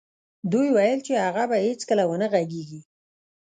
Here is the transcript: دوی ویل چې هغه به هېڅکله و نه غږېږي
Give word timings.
دوی 0.51 0.67
ویل 0.75 0.99
چې 1.07 1.13
هغه 1.25 1.43
به 1.49 1.57
هېڅکله 1.67 2.03
و 2.07 2.13
نه 2.21 2.27
غږېږي 2.33 2.81